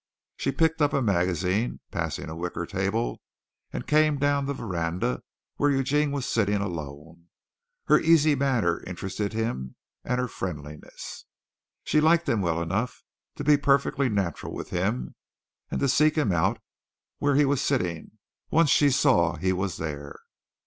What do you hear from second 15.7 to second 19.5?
to seek him out where he was sitting once she saw